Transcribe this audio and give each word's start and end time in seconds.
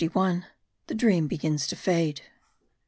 THE 0.87 0.95
DREAM 0.95 1.27
BEGINS 1.27 1.67
TO 1.67 1.75
FADE. 1.75 2.21